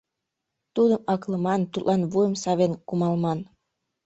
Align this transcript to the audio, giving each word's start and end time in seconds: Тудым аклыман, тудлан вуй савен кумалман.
Тудым 0.75 1.01
аклыман, 1.13 1.61
тудлан 1.71 2.01
вуй 2.11 2.27
савен 2.43 2.73
кумалман. 2.87 3.39